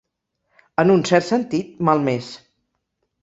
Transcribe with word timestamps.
En 0.83 0.93
un 0.93 1.03
cert 1.09 1.27
sentit, 1.27 1.69
malmés. 1.89 2.31